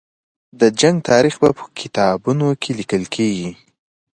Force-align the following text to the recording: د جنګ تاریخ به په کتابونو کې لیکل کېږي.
د 0.59 0.61
جنګ 0.79 0.95
تاریخ 1.09 1.35
به 1.41 1.49
په 1.57 1.63
کتابونو 1.79 2.47
کې 2.61 2.71
لیکل 2.79 3.03
کېږي. 3.15 3.51